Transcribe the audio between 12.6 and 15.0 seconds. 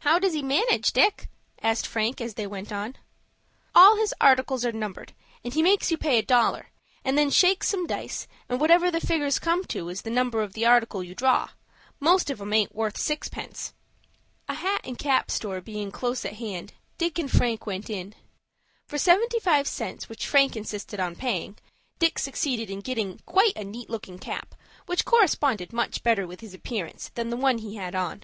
worth sixpence." A hat and